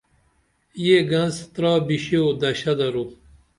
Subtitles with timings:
[0.85, 3.03] یہ گنس ترا بیشیو دشہ درو